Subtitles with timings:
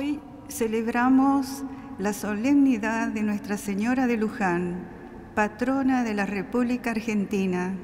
[0.00, 0.18] Hoy
[0.48, 1.62] celebramos
[1.98, 4.86] la solemnidad de Nuestra Señora de Luján,
[5.34, 7.74] patrona de la República Argentina.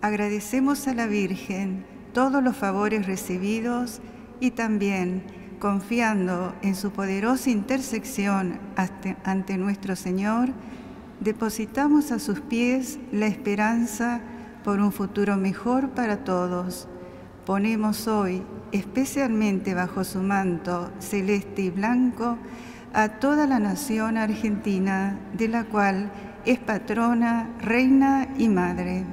[0.00, 4.00] Agradecemos a la Virgen todos los favores recibidos
[4.40, 5.22] y también,
[5.60, 8.58] confiando en su poderosa intersección
[9.22, 10.48] ante nuestro Señor,
[11.20, 14.22] depositamos a sus pies la esperanza
[14.64, 16.88] por un futuro mejor para todos.
[17.46, 22.36] Ponemos hoy especialmente bajo su manto celeste y blanco
[22.92, 26.10] a toda la nación argentina, de la cual
[26.44, 29.04] es patrona, reina y madre.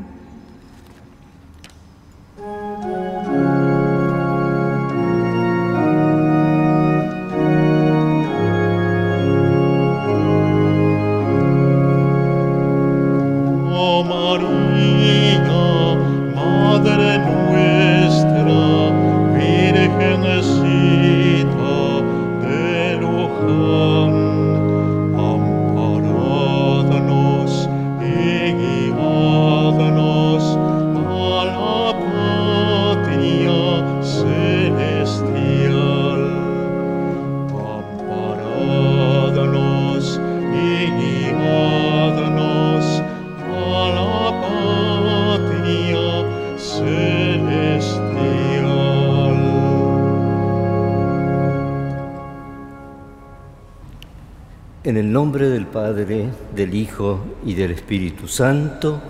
[55.26, 59.02] Nombre del Padre, del Hijo y del Espíritu Santo,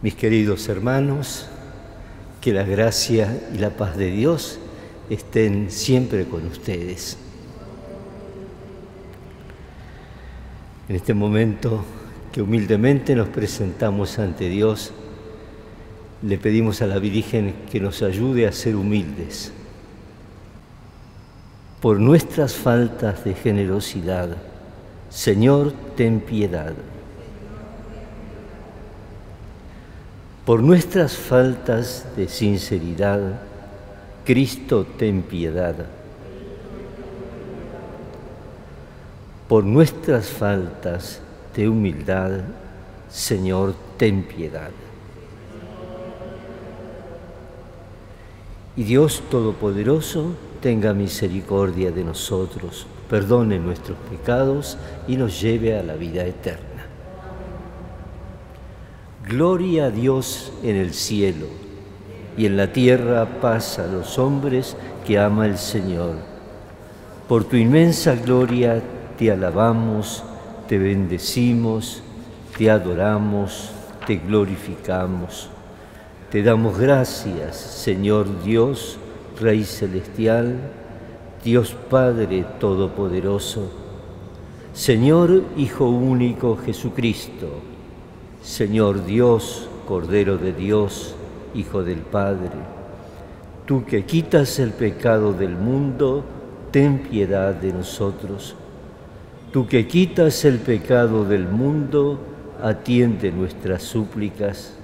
[0.00, 1.50] mis queridos hermanos,
[2.40, 4.58] que la gracia y la paz de Dios
[5.10, 7.18] estén siempre con ustedes.
[10.88, 11.84] En este momento
[12.32, 14.92] que humildemente nos presentamos ante Dios,
[16.22, 19.52] le pedimos a la Virgen que nos ayude a ser humildes
[21.84, 24.30] por nuestras faltas de generosidad.
[25.10, 26.72] Señor, ten piedad.
[30.46, 33.20] Por nuestras faltas de sinceridad,
[34.24, 35.74] Cristo, ten piedad.
[39.46, 41.20] Por nuestras faltas
[41.54, 42.30] de humildad,
[43.10, 44.70] Señor, ten piedad.
[48.74, 50.34] Y Dios Todopoderoso,
[50.64, 56.86] tenga misericordia de nosotros, perdone nuestros pecados y nos lleve a la vida eterna.
[59.28, 61.48] Gloria a Dios en el cielo
[62.38, 64.74] y en la tierra paz a los hombres
[65.06, 66.14] que ama el Señor.
[67.28, 68.82] Por tu inmensa gloria
[69.18, 70.24] te alabamos,
[70.66, 72.02] te bendecimos,
[72.56, 73.68] te adoramos,
[74.06, 75.50] te glorificamos.
[76.30, 78.98] Te damos gracias, Señor Dios,
[79.40, 80.56] Rey Celestial,
[81.44, 83.70] Dios Padre Todopoderoso,
[84.72, 87.48] Señor Hijo Único Jesucristo,
[88.42, 91.14] Señor Dios, Cordero de Dios,
[91.54, 92.50] Hijo del Padre,
[93.66, 96.24] tú que quitas el pecado del mundo,
[96.70, 98.56] ten piedad de nosotros.
[99.52, 102.18] Tú que quitas el pecado del mundo,
[102.62, 104.74] atiende nuestras súplicas.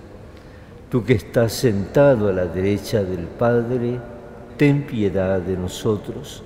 [0.90, 3.98] Tú que estás sentado a la derecha del Padre,
[4.60, 6.42] ten piedad de nosotros,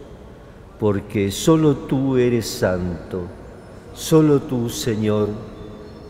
[0.78, 3.22] porque solo tú eres santo,
[3.92, 5.30] solo tú, Señor,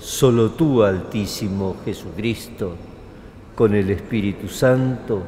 [0.00, 2.75] solo tú, Altísimo Jesucristo,
[3.54, 5.22] con el Espíritu Santo,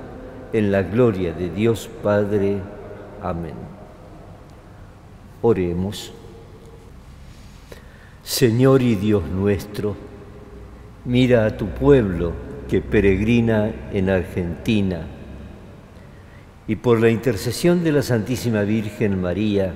[0.52, 2.58] en la gloria de Dios Padre.
[3.22, 3.54] Amén.
[5.40, 6.12] Oremos.
[8.22, 9.96] Señor y Dios nuestro,
[11.06, 12.32] mira a tu pueblo
[12.68, 15.15] que peregrina en Argentina
[16.68, 19.72] y por la intercesión de la Santísima Virgen María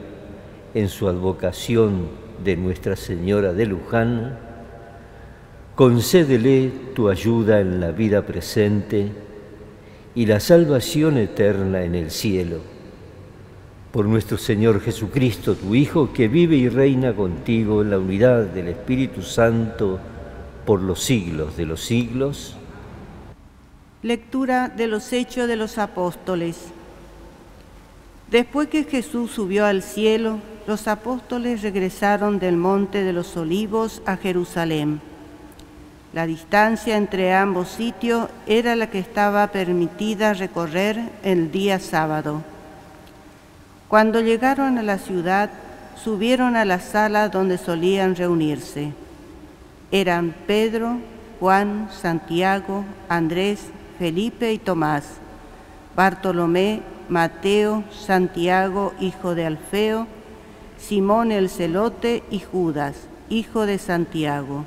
[0.75, 2.09] en su advocación
[2.43, 4.39] de Nuestra Señora de Luján,
[5.77, 9.11] concédele tu ayuda en la vida presente
[10.15, 12.59] y la salvación eterna en el cielo.
[13.93, 18.69] Por nuestro Señor Jesucristo, tu Hijo, que vive y reina contigo en la unidad del
[18.69, 19.99] Espíritu Santo
[20.65, 22.57] por los siglos de los siglos.
[24.03, 26.73] Lectura de los Hechos de los Apóstoles.
[28.31, 34.17] Después que Jesús subió al cielo, los apóstoles regresaron del monte de los olivos a
[34.17, 35.01] Jerusalén.
[36.13, 42.43] La distancia entre ambos sitios era la que estaba permitida recorrer el día sábado.
[43.89, 45.51] Cuando llegaron a la ciudad,
[45.97, 48.93] subieron a la sala donde solían reunirse.
[49.91, 50.99] Eran Pedro,
[51.41, 53.61] Juan, Santiago, Andrés,
[53.99, 55.05] Felipe y Tomás,
[55.97, 60.07] Bartolomé, Mateo, Santiago, hijo de Alfeo,
[60.79, 64.65] Simón el celote y Judas, hijo de Santiago.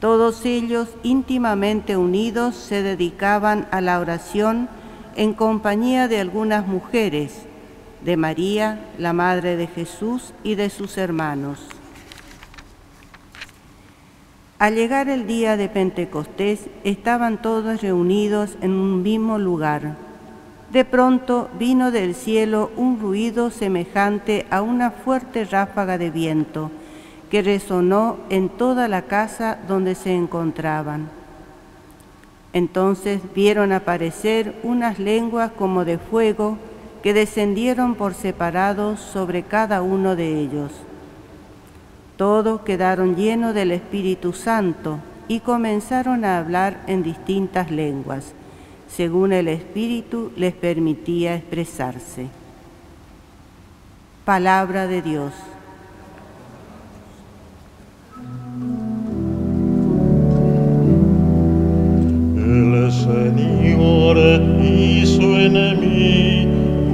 [0.00, 4.68] Todos ellos, íntimamente unidos, se dedicaban a la oración
[5.16, 7.46] en compañía de algunas mujeres,
[8.04, 11.58] de María, la Madre de Jesús, y de sus hermanos.
[14.58, 20.03] Al llegar el día de Pentecostés, estaban todos reunidos en un mismo lugar.
[20.74, 26.72] De pronto vino del cielo un ruido semejante a una fuerte ráfaga de viento
[27.30, 31.10] que resonó en toda la casa donde se encontraban.
[32.52, 36.58] Entonces vieron aparecer unas lenguas como de fuego
[37.04, 40.72] que descendieron por separados sobre cada uno de ellos.
[42.16, 44.98] Todos quedaron llenos del Espíritu Santo
[45.28, 48.34] y comenzaron a hablar en distintas lenguas,
[48.88, 52.28] según el Espíritu les permitía expresarse.
[54.24, 55.32] Palabra de Dios.
[62.36, 64.16] El Señor
[64.62, 66.46] hizo en mí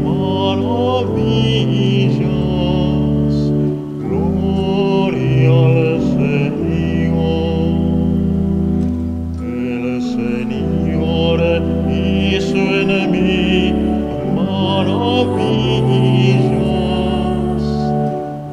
[0.04, 1.10] maravillas.
[3.98, 5.99] Gloria al
[12.54, 13.90] en.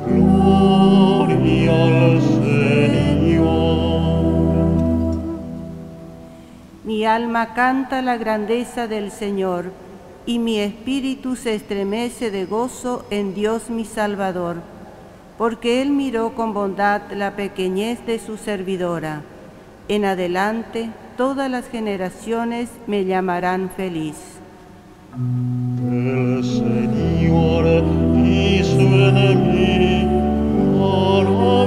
[0.06, 1.42] Gloria
[2.22, 3.48] Señor.
[6.84, 9.72] Mi alma canta la grandeza del Señor,
[10.26, 14.58] y mi espíritu se estremece de gozo en Dios mi Salvador,
[15.38, 19.22] porque Él miró con bondad la pequeñez de su servidora.
[19.88, 24.16] En adelante todas las generaciones me llamarán feliz.
[25.16, 27.66] El Señor
[28.16, 30.06] hizo en mí
[30.78, 31.66] maravillas.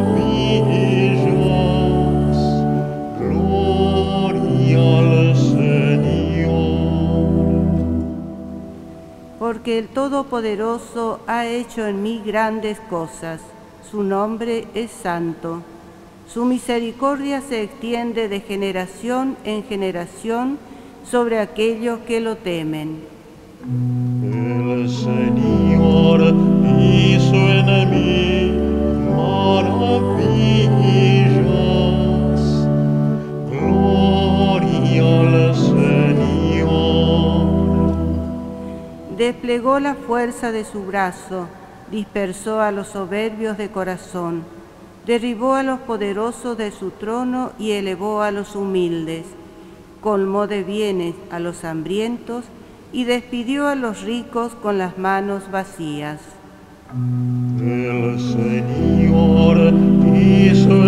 [3.19, 6.53] Gloria al Señor.
[9.41, 13.41] Porque el Todopoderoso ha hecho en mí grandes cosas.
[13.91, 15.65] Su nombre es santo.
[16.33, 20.59] Su misericordia se extiende de generación en generación
[21.03, 23.01] sobre aquellos que lo temen.
[24.23, 26.21] El Señor
[26.79, 28.53] hizo en mí
[29.13, 29.91] maravillas.
[33.51, 36.71] Gloria al Señor.
[39.19, 41.49] Desplegó la fuerza de su brazo,
[41.91, 44.60] dispersó a los soberbios de corazón,
[45.11, 49.27] derribó a los poderosos de su trono y elevó a los humildes,
[50.01, 52.45] colmó de bienes a los hambrientos
[52.93, 56.21] y despidió a los ricos con las manos vacías.
[57.59, 59.75] El Señor
[60.15, 60.81] hizo.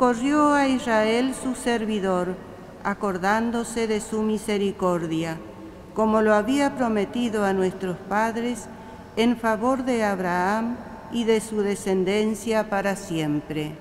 [0.00, 2.34] Socorrió a Israel su servidor,
[2.84, 5.36] acordándose de su misericordia,
[5.92, 8.66] como lo había prometido a nuestros padres,
[9.16, 10.78] en favor de Abraham
[11.12, 13.72] y de su descendencia para siempre.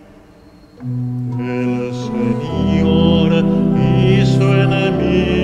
[0.81, 3.45] El Señor
[4.19, 5.39] hizo en mí.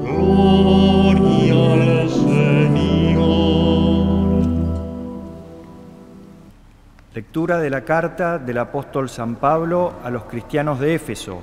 [0.00, 0.97] Gloria
[7.18, 11.42] Lectura de la carta del apóstol San Pablo a los cristianos de Éfeso.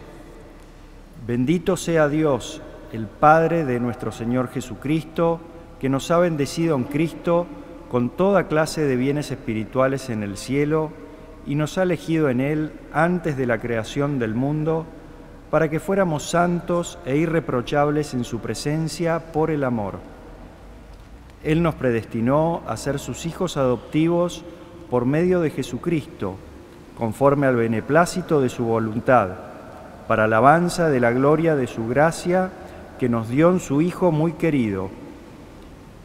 [1.28, 2.62] Bendito sea Dios,
[2.94, 5.42] el Padre de nuestro Señor Jesucristo,
[5.82, 7.46] que nos ha bendecido en Cristo
[7.92, 10.92] con toda clase de bienes espirituales en el cielo
[11.46, 14.86] y nos ha elegido en Él antes de la creación del mundo
[15.52, 19.96] para que fuéramos santos e irreprochables en su presencia por el amor.
[21.44, 24.46] Él nos predestinó a ser sus hijos adoptivos
[24.90, 26.36] por medio de Jesucristo,
[26.98, 29.30] conforme al beneplácito de su voluntad,
[30.08, 32.52] para alabanza de la gloria de su gracia
[33.00, 34.90] que nos dio en su Hijo muy querido.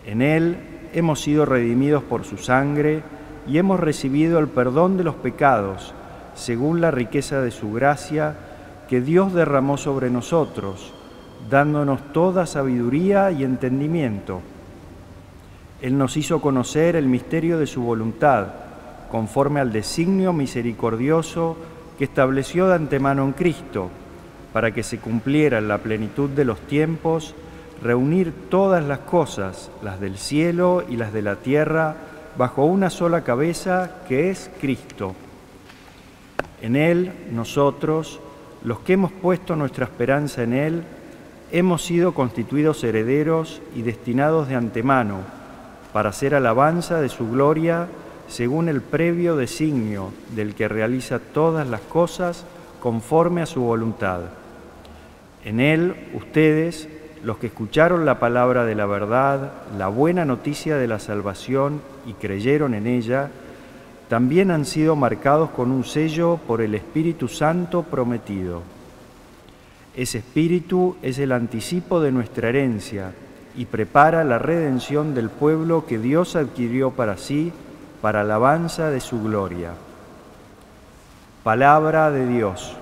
[0.06, 0.56] En Él
[0.92, 3.02] hemos sido redimidos por su sangre
[3.46, 5.94] y hemos recibido el perdón de los pecados,
[6.34, 8.34] según la riqueza de su gracia
[8.88, 10.92] que Dios derramó sobre nosotros,
[11.48, 14.40] dándonos toda sabiduría y entendimiento.
[15.80, 18.48] Él nos hizo conocer el misterio de su voluntad,
[19.10, 21.56] conforme al designio misericordioso
[21.98, 23.90] que estableció de antemano en Cristo,
[24.52, 27.34] para que se cumpliera en la plenitud de los tiempos
[27.82, 31.96] reunir todas las cosas, las del cielo y las de la tierra,
[32.36, 35.14] bajo una sola cabeza que es Cristo.
[36.62, 38.20] En Él nosotros,
[38.64, 40.82] los que hemos puesto nuestra esperanza en Él,
[41.52, 45.18] hemos sido constituidos herederos y destinados de antemano
[45.92, 47.88] para hacer alabanza de su gloria
[48.30, 52.44] según el previo designio del que realiza todas las cosas
[52.80, 54.20] conforme a su voluntad.
[55.44, 56.88] En Él ustedes,
[57.24, 62.12] los que escucharon la palabra de la verdad, la buena noticia de la salvación y
[62.12, 63.30] creyeron en ella,
[64.08, 68.62] también han sido marcados con un sello por el Espíritu Santo prometido.
[69.96, 73.12] Ese Espíritu es el anticipo de nuestra herencia
[73.56, 77.52] y prepara la redención del pueblo que Dios adquirió para sí,
[78.00, 79.72] para alabanza de su gloria.
[81.42, 82.76] Palabra de Dios.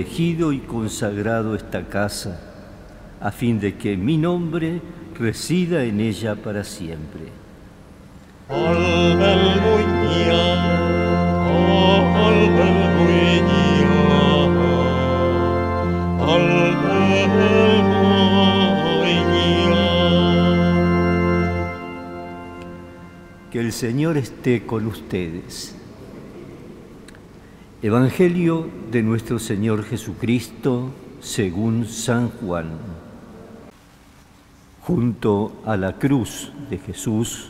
[0.00, 2.40] Elegido y consagrado esta casa
[3.20, 4.80] a fin de que mi nombre
[5.14, 7.20] resida en ella para siempre.
[23.50, 25.79] Que el Señor esté con ustedes.
[27.82, 32.72] Evangelio de nuestro Señor Jesucristo según San Juan.
[34.82, 37.48] Junto a la cruz de Jesús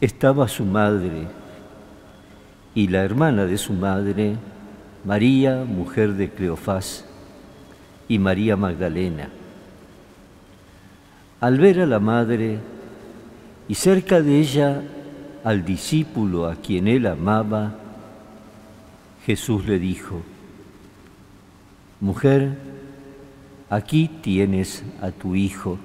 [0.00, 1.28] estaba su madre
[2.74, 4.34] y la hermana de su madre,
[5.04, 7.04] María, mujer de Cleofás,
[8.08, 9.28] y María Magdalena.
[11.40, 12.58] Al ver a la madre
[13.68, 14.82] y cerca de ella
[15.44, 17.76] al discípulo a quien él amaba,
[19.28, 20.22] Jesús le dijo,
[22.00, 22.56] Mujer,
[23.68, 25.78] aquí tienes a tu hijo.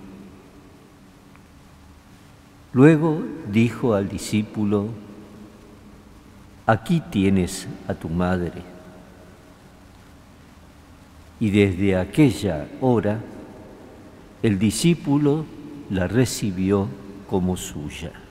[2.71, 3.21] Luego
[3.51, 4.87] dijo al discípulo,
[6.65, 8.61] Aquí tienes a tu madre.
[11.37, 13.19] Y desde aquella hora
[14.41, 15.43] el discípulo
[15.89, 16.87] la recibió
[17.27, 18.22] como suya.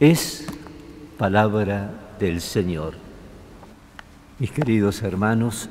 [0.00, 0.44] Es
[1.18, 2.94] palabra del Señor.
[4.40, 5.68] Mis queridos hermanos,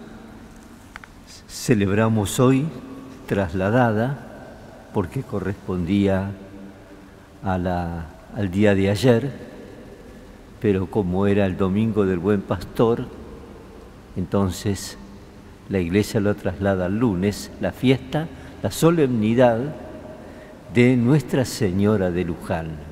[1.50, 2.66] celebramos hoy
[3.28, 6.32] trasladada, porque correspondía
[7.44, 9.30] a la, al día de ayer,
[10.62, 13.06] pero como era el domingo del buen pastor,
[14.16, 14.98] entonces
[15.68, 18.30] la iglesia lo traslada al lunes, la fiesta,
[18.62, 19.60] la solemnidad
[20.74, 22.83] de Nuestra Señora de Luján.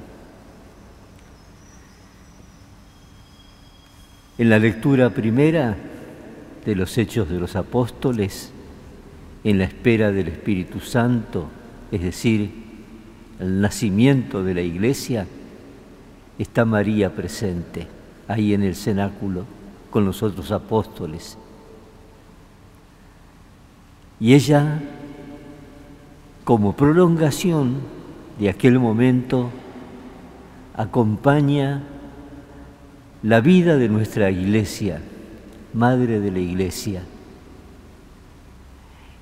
[4.41, 5.77] En la lectura primera
[6.65, 8.51] de los Hechos de los Apóstoles,
[9.43, 11.45] en la espera del Espíritu Santo,
[11.91, 12.51] es decir,
[13.39, 15.27] el nacimiento de la iglesia,
[16.39, 17.85] está María presente
[18.27, 19.45] ahí en el cenáculo
[19.91, 21.37] con los otros apóstoles.
[24.19, 24.81] Y ella,
[26.45, 27.75] como prolongación
[28.39, 29.51] de aquel momento,
[30.75, 31.83] acompaña
[33.23, 34.99] la vida de nuestra iglesia,
[35.73, 37.03] madre de la iglesia.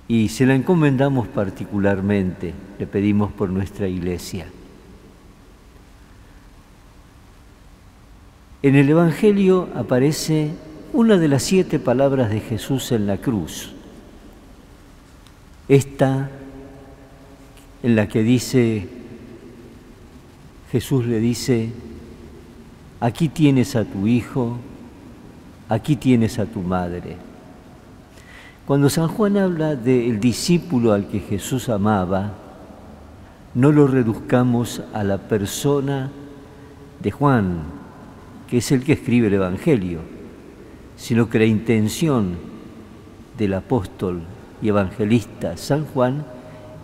[0.08, 4.48] Y se la encomendamos particularmente, le pedimos por nuestra iglesia.
[8.62, 10.51] En el Evangelio aparece
[10.91, 13.72] una de las siete palabras de Jesús en la cruz.
[15.68, 16.29] Esta
[17.84, 18.89] en la que dice,
[20.72, 21.70] Jesús le dice,
[23.00, 24.58] aquí tienes a tu hijo,
[25.68, 27.18] aquí tienes a tu madre.
[28.65, 32.34] Cuando San Juan habla del discípulo al que Jesús amaba,
[33.56, 36.12] no lo reduzcamos a la persona
[37.00, 37.62] de Juan,
[38.48, 40.00] que es el que escribe el Evangelio,
[40.98, 42.36] sino que la intención
[43.38, 44.22] del apóstol
[44.62, 46.25] y evangelista San Juan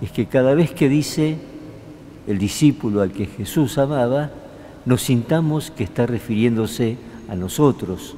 [0.02, 1.38] es que cada vez que dice
[2.26, 4.32] el discípulo al que Jesús amaba,
[4.86, 6.98] nos sintamos que está refiriéndose
[7.30, 8.16] a nosotros,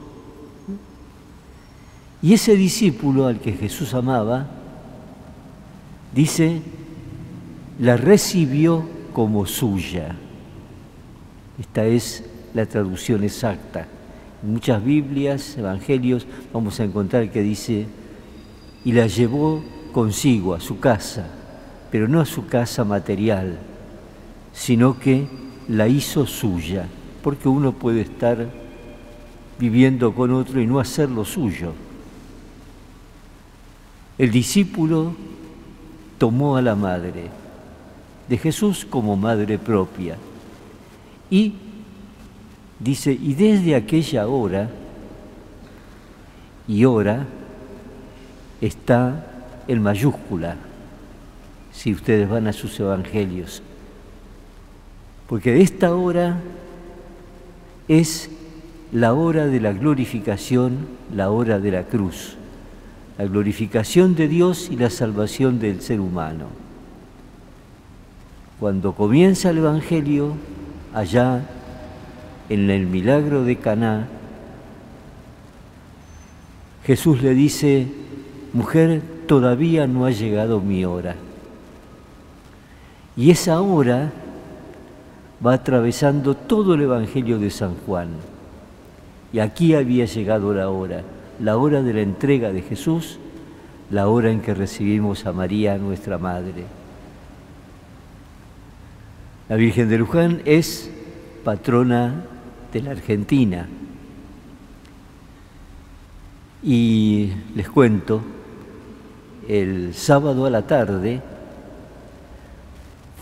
[2.20, 4.48] Y ese discípulo al que Jesús amaba,
[6.16, 6.64] dice,
[7.80, 8.84] la recibió
[9.14, 10.16] como suya.
[11.60, 12.24] Esta es
[12.56, 13.88] la traducción exacta.
[14.42, 17.86] En muchas Biblias, Evangelios, vamos a encontrar que dice,
[18.84, 21.28] y la llevó consigo a su casa,
[21.92, 23.60] pero no a su casa material,
[24.54, 25.28] sino que
[25.68, 26.88] la hizo suya,
[27.22, 28.48] porque uno puede estar
[29.60, 31.74] viviendo con otro y no hacer lo suyo.
[34.18, 35.14] El discípulo
[36.18, 37.30] tomó a la madre
[38.28, 40.18] de Jesús como madre propia
[41.30, 41.54] y
[42.80, 44.70] dice, y desde aquella hora
[46.68, 47.26] y hora
[48.62, 49.26] está
[49.68, 50.56] en mayúscula,
[51.72, 53.62] si ustedes van a sus evangelios,
[55.28, 56.40] porque esta hora
[57.88, 58.30] es
[58.92, 62.38] la hora de la glorificación, la hora de la cruz
[63.18, 66.46] la glorificación de Dios y la salvación del ser humano.
[68.60, 70.34] Cuando comienza el Evangelio,
[70.94, 71.42] allá
[72.50, 74.08] en el milagro de Caná,
[76.86, 77.88] Jesús le dice,
[78.54, 81.16] mujer, todavía no ha llegado mi hora.
[83.16, 84.12] Y esa hora
[85.46, 88.10] va atravesando todo el Evangelio de San Juan.
[89.34, 91.04] Y aquí había llegado la hora
[91.40, 93.20] la hora de la entrega de Jesús,
[93.92, 96.66] la hora en que recibimos a María, nuestra Madre.
[99.50, 100.90] La Virgen de Luján es
[101.44, 102.24] patrona
[102.74, 103.68] de la Argentina.
[106.64, 108.22] Y les cuento,
[109.48, 111.22] el sábado a la tarde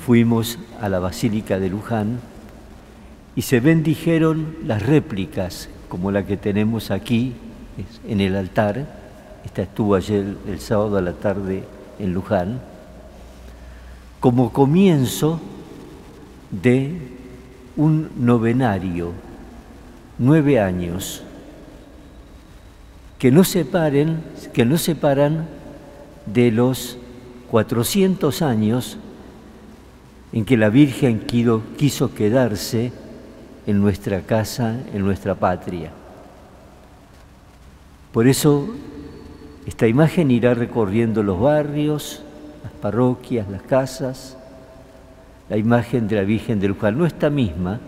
[0.05, 2.19] fuimos a la Basílica de Luján
[3.36, 7.34] y se bendijeron las réplicas como la que tenemos aquí
[8.08, 8.86] en el altar.
[9.43, 11.63] Esta estuvo ayer el sábado a la tarde
[11.97, 12.62] en Luján,
[14.19, 15.39] como comienzo
[16.51, 16.99] de
[17.75, 19.12] un novenario,
[20.19, 21.23] nueve años,
[23.17, 24.21] que no separen,
[24.53, 25.47] que no separan
[26.27, 26.99] de los
[27.49, 28.99] 400 años
[30.36, 31.21] en que la Virgen
[31.78, 32.91] quiso quedarse
[33.65, 35.91] en nuestra casa, en nuestra patria.
[38.12, 38.67] Por eso
[39.65, 42.21] esta imagen irá recorriendo los barrios,
[42.63, 44.38] las parroquias, las casas.
[45.50, 47.80] La imagen de la Virgen del Luján no esta misma,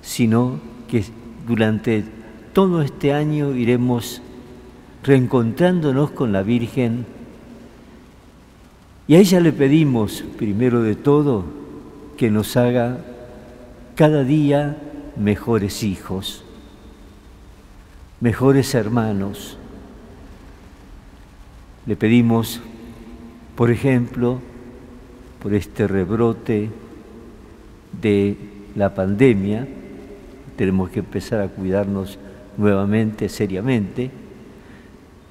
[0.00, 1.04] sino que
[1.46, 2.02] durante
[2.54, 4.22] todo este año iremos
[5.02, 7.04] reencontrándonos con la Virgen
[9.08, 11.44] y a ella le pedimos, primero de todo,
[12.16, 12.98] que nos haga
[13.96, 14.76] cada día
[15.16, 16.44] mejores hijos
[18.20, 19.56] mejores hermanos.
[21.86, 22.60] Le pedimos,
[23.56, 24.40] por ejemplo,
[25.40, 26.68] por este rebrote
[28.00, 28.36] de
[28.74, 29.66] la pandemia,
[30.56, 32.18] tenemos que empezar a cuidarnos
[32.56, 34.10] nuevamente, seriamente.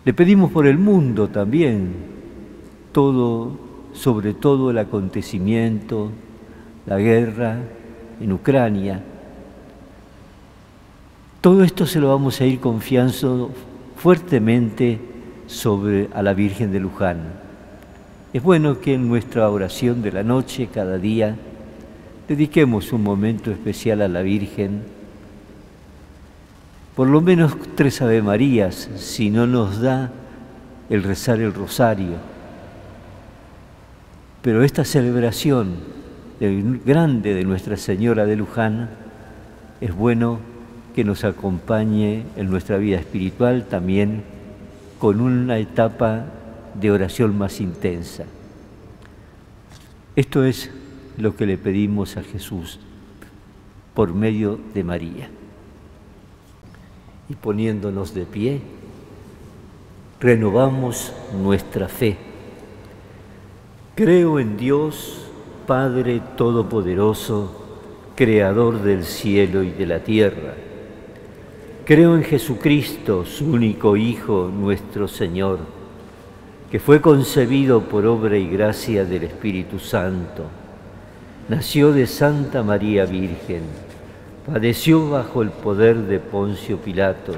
[0.05, 1.93] Le pedimos por el mundo también,
[2.93, 3.59] todo,
[3.97, 6.11] sobre todo el acontecimiento,
[6.85, 7.57] la guerra
[8.21, 9.01] en Ucrania,
[11.41, 13.51] todo esto se lo vamos a ir confiando
[13.95, 14.99] fuertemente
[15.47, 17.19] sobre a la Virgen de Luján.
[18.33, 21.35] Es bueno que en nuestra oración de la noche, cada día,
[22.27, 24.83] dediquemos un momento especial a la Virgen,
[26.95, 30.11] por lo menos tres Ave Marías, si no nos da
[30.89, 32.36] el rezar el rosario.
[34.47, 35.75] Pero esta celebración
[36.39, 38.89] grande de Nuestra Señora de Luján
[39.81, 40.39] es bueno
[40.95, 44.23] que nos acompañe en nuestra vida espiritual también
[44.99, 46.27] con una etapa
[46.75, 48.23] de oración más intensa.
[50.15, 50.71] Esto es
[51.17, 52.79] lo que le pedimos a Jesús
[53.93, 55.29] por medio de María.
[57.27, 58.61] Y poniéndonos de pie,
[60.21, 62.26] renovamos nuestra fe.
[63.97, 65.25] Creo en Dios,
[65.65, 67.49] Padre Todopoderoso,
[68.15, 70.53] Creador del cielo y de la tierra
[71.83, 75.57] Creo en Jesucristo, su único Hijo, nuestro Señor,
[76.69, 80.43] que fue concebido por obra y gracia del Espíritu Santo.
[81.49, 83.63] Nació de Santa María Virgen,
[84.45, 87.33] padeció bajo el poder de Poncio Pilato,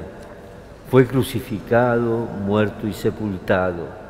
[0.90, 4.09] fue crucificado, muerto y sepultado,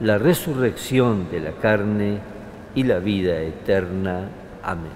[0.00, 2.18] la resurrección de la carne
[2.74, 4.28] y la vida eterna.
[4.62, 4.92] Amén.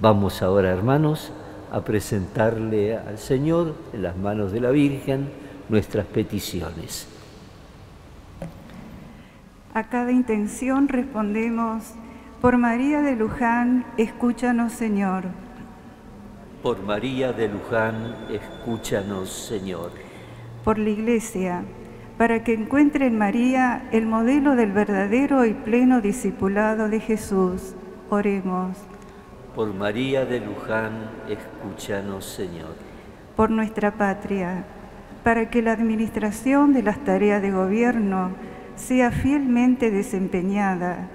[0.00, 1.32] Vamos ahora, hermanos,
[1.70, 5.30] a presentarle al Señor en las manos de la Virgen
[5.68, 7.08] nuestras peticiones.
[9.72, 11.84] A cada intención respondemos,
[12.40, 15.24] por María de Luján, escúchanos Señor.
[16.62, 19.92] Por María de Luján, escúchanos Señor.
[20.64, 21.64] Por la Iglesia,
[22.18, 27.74] para que encuentre en María el modelo del verdadero y pleno discipulado de Jesús.
[28.08, 28.76] Oremos.
[29.54, 30.92] Por María de Luján,
[31.28, 32.74] escúchanos, Señor.
[33.36, 34.64] Por nuestra patria,
[35.24, 38.30] para que la administración de las tareas de gobierno
[38.76, 41.08] sea fielmente desempeñada,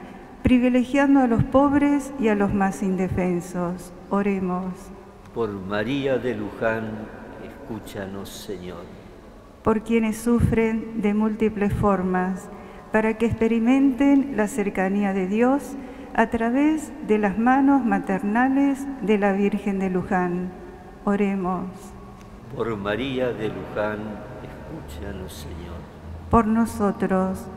[0.43, 3.93] privilegiando a los pobres y a los más indefensos.
[4.09, 4.73] Oremos.
[5.33, 6.89] Por María de Luján,
[7.45, 8.98] escúchanos, Señor.
[9.63, 12.49] Por quienes sufren de múltiples formas,
[12.91, 15.75] para que experimenten la cercanía de Dios,
[16.15, 20.51] a través de las manos maternales de la Virgen de Luján.
[21.05, 21.67] Oremos.
[22.55, 23.99] Por María de Luján,
[24.43, 25.77] escúchanos, Señor.
[26.29, 27.47] Por nosotros,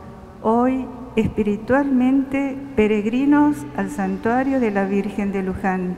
[0.42, 0.86] hoy
[1.16, 5.96] espiritualmente peregrinos al santuario de la Virgen de Luján,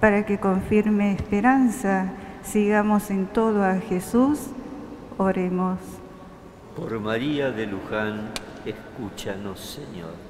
[0.00, 4.50] para que confirme esperanza, sigamos en todo a Jesús,
[5.18, 5.78] oremos.
[6.74, 8.30] Por María de Luján,
[8.64, 10.28] escúchanos, Señor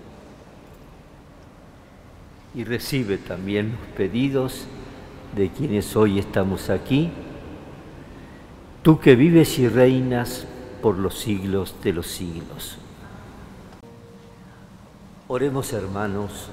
[2.54, 4.64] y recibe también los pedidos
[5.36, 7.10] de quienes hoy estamos aquí,
[8.82, 10.46] tú que vives y reinas
[10.82, 12.78] por los siglos de los siglos.
[15.28, 16.48] Oremos hermanos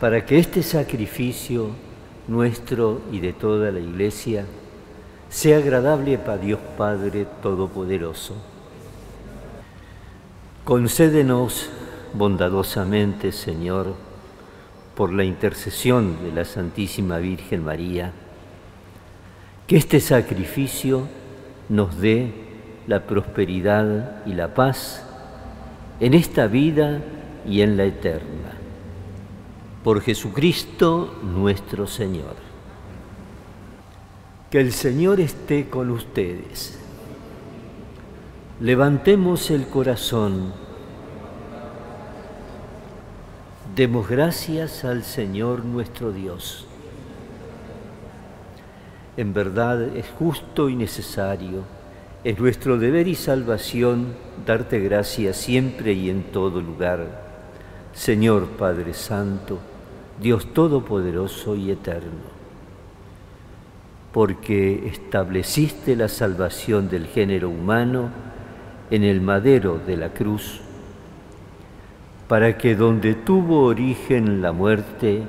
[0.00, 1.70] para que este sacrificio
[2.28, 4.46] nuestro y de toda la Iglesia
[5.32, 8.34] sea agradable para Dios Padre Todopoderoso.
[10.62, 11.70] Concédenos
[12.12, 13.94] bondadosamente, Señor,
[14.94, 18.12] por la intercesión de la Santísima Virgen María,
[19.66, 21.08] que este sacrificio
[21.70, 22.34] nos dé
[22.86, 25.02] la prosperidad y la paz
[25.98, 27.00] en esta vida
[27.48, 28.52] y en la eterna.
[29.82, 32.51] Por Jesucristo nuestro Señor.
[34.52, 36.78] Que el Señor esté con ustedes.
[38.60, 40.52] Levantemos el corazón
[43.74, 46.66] Demos gracias al Señor nuestro Dios.
[49.16, 51.62] En verdad es justo y necesario,
[52.22, 57.22] es nuestro deber y salvación darte gracias siempre y en todo lugar.
[57.94, 59.58] Señor Padre Santo,
[60.20, 62.31] Dios Todopoderoso y Eterno,
[64.12, 68.10] porque estableciste la salvación del género humano
[68.90, 70.60] en el madero de la cruz
[72.32, 75.20] para que donde tuvo origen la muerte,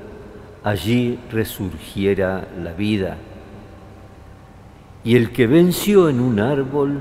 [0.63, 3.17] allí resurgiera la vida.
[5.04, 7.00] Y el que venció en un árbol,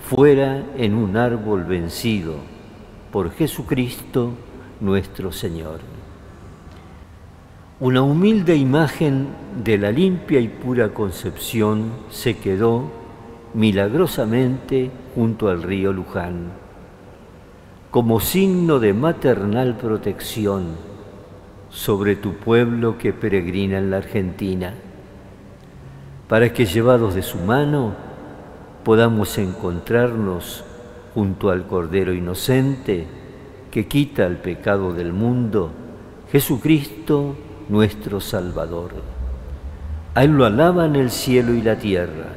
[0.00, 2.34] fuera en un árbol vencido,
[3.12, 4.32] por Jesucristo
[4.80, 5.97] nuestro Señor.
[7.80, 9.28] Una humilde imagen
[9.62, 12.90] de la limpia y pura concepción se quedó
[13.54, 16.50] milagrosamente junto al río Luján.
[17.92, 20.70] Como signo de maternal protección
[21.70, 24.74] sobre tu pueblo que peregrina en la Argentina,
[26.26, 27.94] para que llevados de su mano
[28.82, 30.64] podamos encontrarnos
[31.14, 33.06] junto al Cordero Inocente
[33.70, 35.70] que quita el pecado del mundo,
[36.32, 37.36] Jesucristo
[37.68, 38.92] nuestro Salvador.
[40.14, 42.32] A Él lo alaban el cielo y la tierra,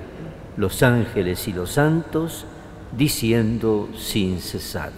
[0.57, 2.45] los ángeles y los santos,
[2.95, 4.91] diciendo sin cesar.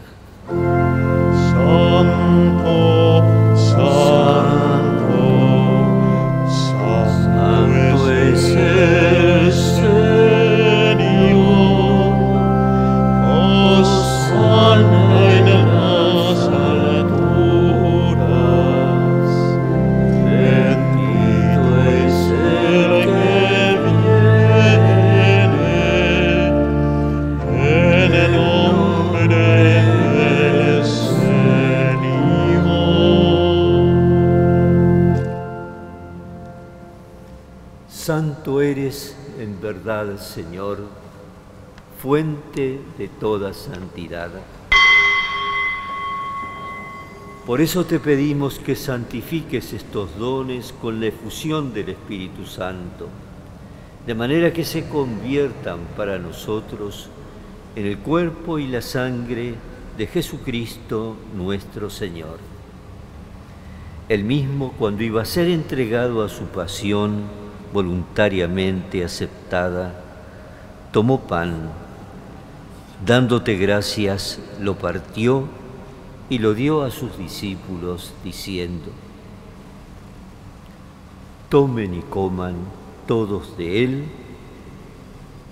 [1.52, 3.24] Santo,
[3.56, 4.13] Santo,
[38.04, 40.80] Santo eres en verdad, Señor,
[42.02, 44.30] fuente de toda santidad.
[47.46, 53.08] Por eso te pedimos que santifiques estos dones con la efusión del Espíritu Santo,
[54.06, 57.08] de manera que se conviertan para nosotros
[57.78, 59.56] en el cuerpo y la sangre
[59.98, 62.40] de Jesucristo nuestro Señor.
[64.10, 67.43] El mismo, cuando iba a ser entregado a su pasión
[67.74, 69.94] voluntariamente aceptada,
[70.92, 71.72] tomó pan,
[73.06, 75.48] dándote gracias, lo partió
[76.30, 78.92] y lo dio a sus discípulos, diciendo,
[81.50, 82.56] Tomen y coman
[83.08, 84.06] todos de él,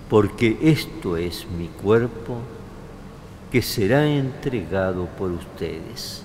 [0.08, 2.38] porque esto es mi cuerpo
[3.50, 6.24] que será entregado por ustedes.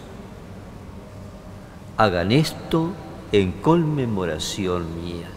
[1.97, 2.91] Hagan esto
[3.31, 5.27] en conmemoración mía.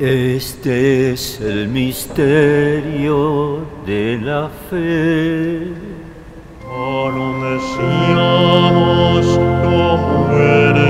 [0.00, 5.74] Este es el misterio de la fe.
[6.64, 7.60] Anunciamos
[9.34, 10.89] tu muerte,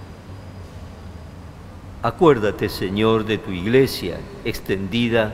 [2.03, 5.33] Acuérdate, Señor, de tu iglesia extendida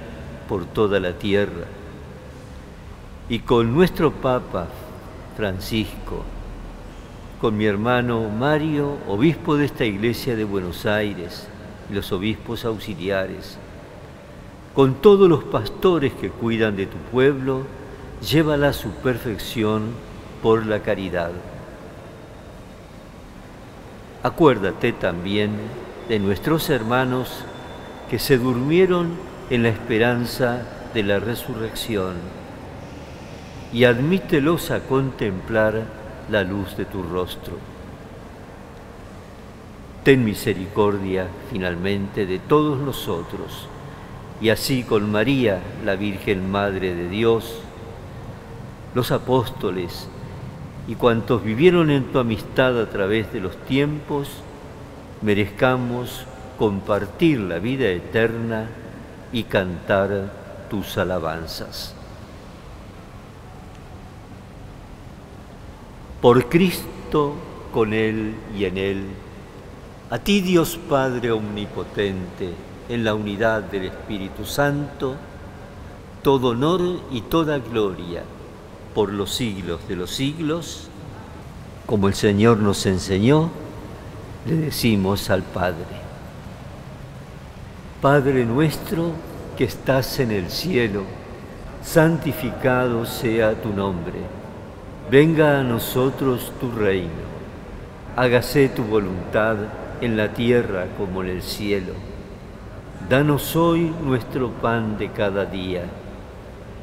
[0.50, 1.66] por toda la tierra
[3.30, 4.68] y con nuestro Papa
[5.38, 6.24] Francisco,
[7.40, 11.48] con mi hermano Mario, obispo de esta iglesia de Buenos Aires,
[11.90, 13.58] y los obispos auxiliares,
[14.76, 17.62] con todos los pastores que cuidan de tu pueblo,
[18.22, 19.92] llévala a su perfección
[20.44, 21.32] por la caridad.
[24.22, 25.52] Acuérdate también
[26.08, 27.44] de nuestros hermanos
[28.10, 29.12] que se durmieron
[29.50, 30.62] en la esperanza
[30.94, 32.16] de la resurrección
[33.74, 35.84] y admítelos a contemplar
[36.30, 37.54] la luz de tu rostro.
[40.04, 43.68] Ten misericordia finalmente de todos nosotros
[44.40, 47.60] y así con María, la Virgen Madre de Dios,
[48.94, 50.08] los apóstoles
[50.88, 54.30] y cuantos vivieron en tu amistad a través de los tiempos,
[55.22, 56.26] merezcamos
[56.58, 58.68] compartir la vida eterna
[59.32, 60.32] y cantar
[60.70, 61.94] tus alabanzas.
[66.22, 67.36] Por Cristo,
[67.72, 69.04] con Él y en Él,
[70.10, 72.54] a ti Dios Padre Omnipotente,
[72.90, 75.16] en la unidad del Espíritu Santo,
[76.24, 78.24] todo honor y toda gloria
[78.96, 80.88] por los siglos de los siglos,
[81.86, 83.52] como el Señor nos enseñó,
[84.48, 85.98] le decimos al Padre,
[88.02, 89.12] Padre nuestro
[89.58, 91.04] que estás en el cielo,
[91.84, 94.20] santificado sea tu nombre,
[95.12, 97.28] venga a nosotros tu reino,
[98.16, 99.58] hágase tu voluntad
[100.00, 101.94] en la tierra como en el cielo.
[103.10, 105.84] Danos hoy nuestro pan de cada día,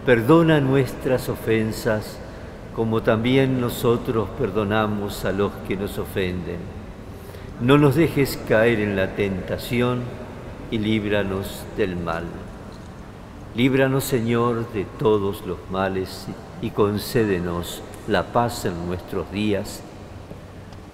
[0.05, 2.19] perdona nuestras ofensas
[2.77, 6.84] como también nosotros perdonamos a los que nos ofenden
[7.61, 10.03] no nos dejes caer en la tentación
[10.71, 12.25] y líbranos del mal.
[13.55, 16.27] Líbranos, Señor, de todos los males
[16.61, 19.83] y concédenos la paz en nuestros días,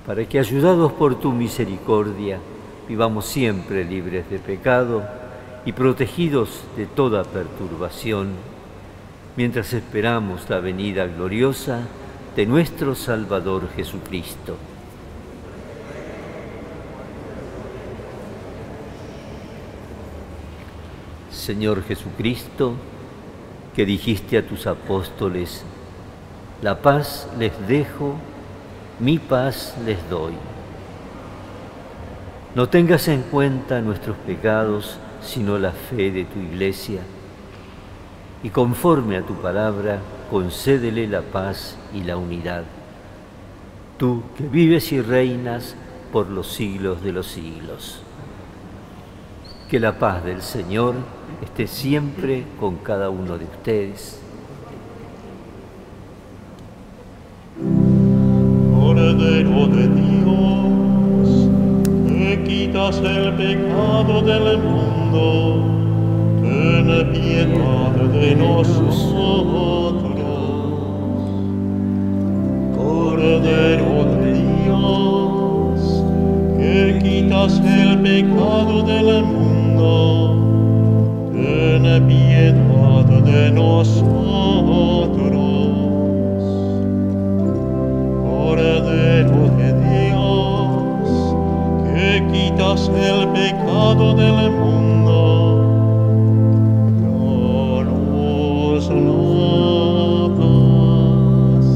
[0.06, 2.38] para que, ayudados por tu misericordia,
[2.86, 5.02] vivamos siempre libres de pecado
[5.64, 8.28] y protegidos de toda perturbación,
[9.36, 11.80] mientras esperamos la venida gloriosa
[12.36, 14.56] de nuestro Salvador Jesucristo.
[21.40, 22.74] Señor Jesucristo,
[23.74, 25.64] que dijiste a tus apóstoles,
[26.60, 28.16] la paz les dejo,
[28.98, 30.34] mi paz les doy.
[32.54, 37.00] No tengas en cuenta nuestros pecados, sino la fe de tu iglesia,
[38.42, 39.98] y conforme a tu palabra,
[40.30, 42.64] concédele la paz y la unidad.
[43.98, 45.74] Tú que vives y reinas
[46.12, 48.02] por los siglos de los siglos.
[49.70, 50.96] Que la paz del Señor
[51.40, 54.20] esté siempre con cada uno de ustedes.
[58.74, 61.48] Cordero de Dios,
[62.08, 65.64] que quitas el pecado del mundo,
[66.42, 69.20] ten piedad de nosotros.
[72.76, 74.32] Cordero de
[74.64, 76.04] Dios,
[76.58, 79.39] que quitas el pecado del mundo,
[81.32, 84.10] ten piedad de nosotros.
[88.22, 91.08] Cordero de Dios,
[91.86, 95.18] que quitas el pecado del mundo,
[100.38, 101.66] paz.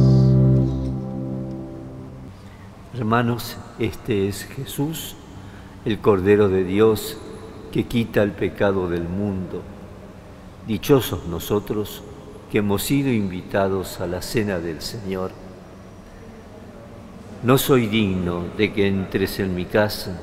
[2.99, 5.17] Hermanos, este es Jesús,
[5.85, 7.19] el Cordero de Dios,
[7.75, 9.61] que quita el pecado del mundo.
[10.65, 12.05] Dichosos nosotros
[12.49, 15.33] que hemos sido invitados a la cena del Señor.
[17.43, 20.17] No soy digno de que entres en mi casa,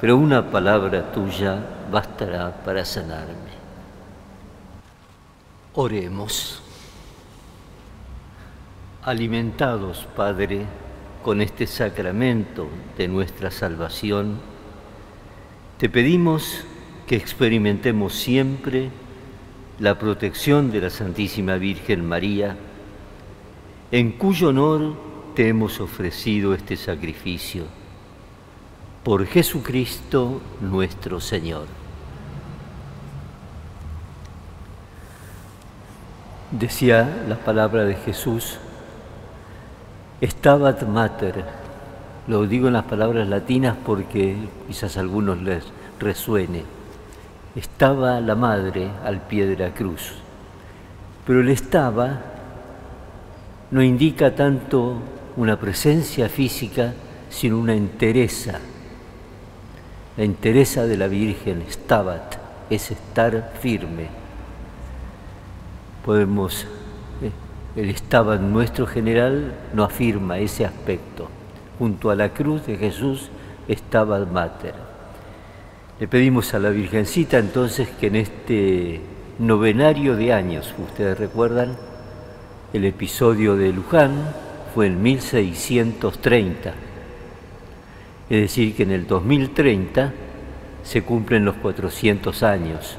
[0.00, 3.52] pero una palabra tuya bastará para sanarme.
[5.74, 6.60] Oremos.
[9.04, 10.66] Alimentados, Padre,
[11.22, 12.66] con este sacramento
[12.98, 14.40] de nuestra salvación,
[15.78, 16.64] te pedimos
[17.10, 18.88] que experimentemos siempre
[19.80, 22.56] la protección de la Santísima Virgen María,
[23.90, 24.94] en cuyo honor
[25.34, 27.64] te hemos ofrecido este sacrificio.
[29.02, 31.66] Por Jesucristo nuestro Señor.
[36.52, 38.58] Decía la palabra de Jesús,
[40.22, 41.44] Stabat Mater,
[42.28, 44.36] lo digo en las palabras latinas porque
[44.68, 45.64] quizás a algunos les
[45.98, 46.78] resuene,
[47.56, 50.12] estaba la madre al pie de la cruz,
[51.26, 52.20] pero el estaba
[53.70, 54.96] no indica tanto
[55.36, 56.92] una presencia física,
[57.28, 58.58] sino una entereza.
[60.16, 62.34] La entereza de la Virgen, stabat,
[62.68, 64.08] es estar firme.
[66.04, 66.66] Podemos,
[67.22, 67.30] eh,
[67.80, 71.28] el stabat nuestro general no afirma ese aspecto.
[71.78, 73.30] Junto a la cruz de Jesús
[73.68, 74.89] estaba el mater.
[76.00, 79.00] Le pedimos a la Virgencita entonces que en este
[79.38, 81.76] novenario de años, ustedes recuerdan,
[82.72, 84.12] el episodio de Luján
[84.74, 86.72] fue en 1630,
[88.30, 90.14] es decir, que en el 2030
[90.82, 92.96] se cumplen los 400 años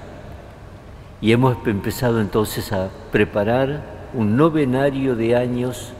[1.21, 3.81] y hemos empezado entonces a preparar
[4.13, 5.93] un novenario de años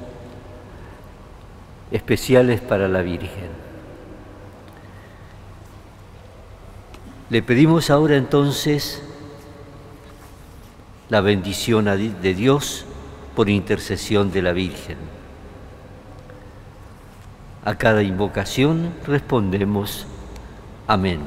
[1.92, 3.61] especiales para la Virgen.
[7.32, 9.02] Le pedimos ahora entonces
[11.08, 12.86] la bendición de Dios
[13.38, 14.98] por intercesión de la Virgen.
[17.64, 20.08] A cada invocación respondemos,
[20.88, 21.22] amén.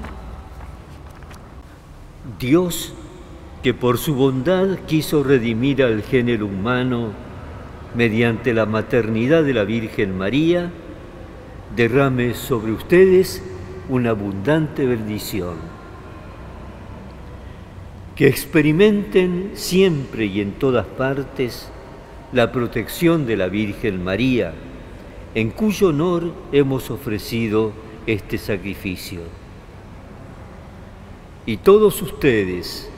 [2.39, 2.93] Dios,
[3.63, 7.13] que por su bondad quiso redimir al género humano
[7.95, 10.71] mediante la maternidad de la Virgen María,
[11.75, 13.43] derrame sobre ustedes
[13.89, 15.84] una abundante bendición.
[18.17, 21.69] Que experimenten siempre y en todas partes
[22.33, 24.55] la protección de la Virgen María,
[25.35, 27.73] en cuyo honor hemos ofrecido
[28.07, 29.21] este sacrificio.
[31.47, 32.89] Y todos ustedes,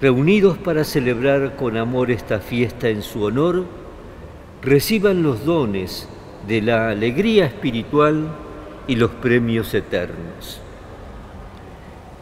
[0.00, 3.64] reunidos para celebrar con amor esta fiesta en su honor,
[4.62, 6.08] reciban los dones
[6.46, 8.28] de la alegría espiritual
[8.86, 10.60] y los premios eternos.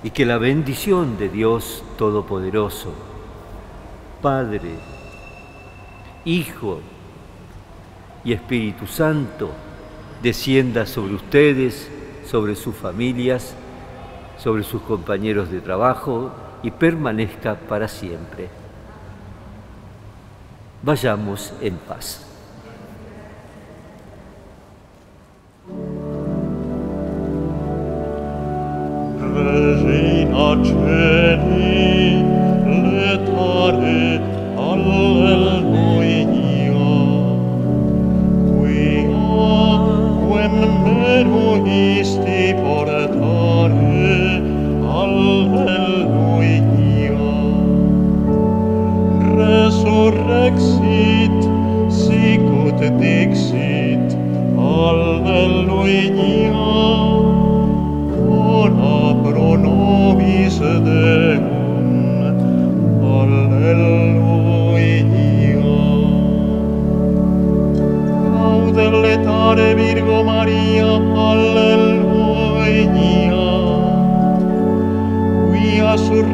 [0.03, 2.93] Y que la bendición de Dios Todopoderoso,
[4.21, 4.71] Padre,
[6.25, 6.81] Hijo
[8.25, 9.51] y Espíritu Santo,
[10.23, 11.89] descienda sobre ustedes,
[12.27, 13.55] sobre sus familias,
[14.39, 16.33] sobre sus compañeros de trabajo
[16.63, 18.49] y permanezca para siempre.
[20.83, 22.32] Vayamos en paz.
[30.55, 31.22] Pace.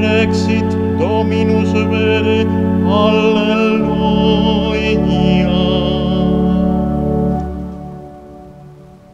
[0.00, 0.46] rex
[0.98, 2.44] Dominus vere,